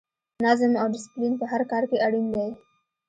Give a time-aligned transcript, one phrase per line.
[0.45, 2.49] نظم او ډسپلین په هر کار کې اړین دی.